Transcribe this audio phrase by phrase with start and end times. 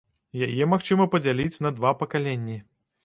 [0.45, 2.57] Яе магчыма падзяліць на два пакаленні.